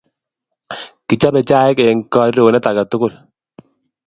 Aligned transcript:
Kichopei 1.07 1.47
chaik 1.49 1.77
eng 1.83 2.01
karironet 2.13 2.65
age 2.71 2.83
tugul 2.91 3.13